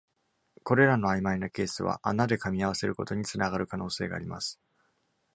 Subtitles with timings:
[0.63, 4.59] これらのあいまいなケースは、穴でかみ合わせることにつながる可能性があります。